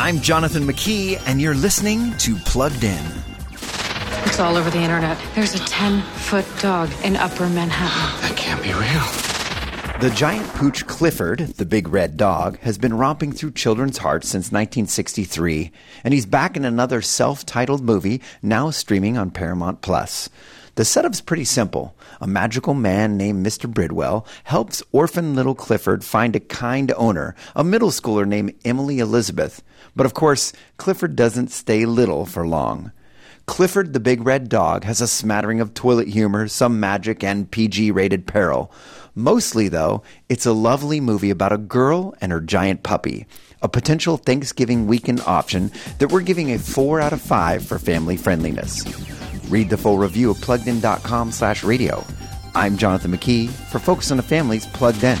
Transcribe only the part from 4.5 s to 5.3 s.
over the internet.